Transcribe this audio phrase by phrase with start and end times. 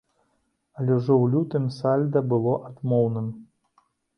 [0.77, 3.33] Але ўжо ў лютым сальда было адмоўным.